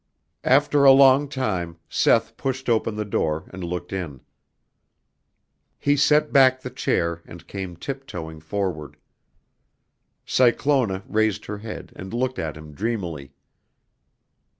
After 0.43 0.83
a 0.83 0.91
long 0.91 1.29
time 1.29 1.77
Seth 1.87 2.35
pushed 2.35 2.67
open 2.69 2.95
the 2.95 3.05
door 3.05 3.47
and 3.53 3.63
looked 3.63 3.93
in. 3.93 4.21
He 5.77 5.95
set 5.95 6.33
back 6.33 6.59
the 6.59 6.71
chair 6.71 7.21
and 7.27 7.45
came 7.47 7.75
tip 7.75 8.07
toeing 8.07 8.39
forward. 8.41 8.97
Cyclona 10.25 11.03
raised 11.07 11.45
her 11.45 11.59
head 11.59 11.93
and 11.95 12.15
looked 12.15 12.39
at 12.39 12.57
him 12.57 12.73
dreamily. 12.73 13.33